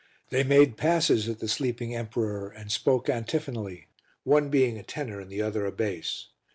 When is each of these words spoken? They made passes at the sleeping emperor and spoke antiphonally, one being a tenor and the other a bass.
They 0.31 0.43
made 0.43 0.77
passes 0.77 1.29
at 1.29 1.37
the 1.37 1.47
sleeping 1.47 1.95
emperor 1.95 2.49
and 2.49 2.71
spoke 2.71 3.07
antiphonally, 3.07 3.87
one 4.23 4.49
being 4.49 4.79
a 4.79 4.83
tenor 4.83 5.19
and 5.19 5.29
the 5.31 5.43
other 5.43 5.67
a 5.67 5.71
bass. 5.71 6.29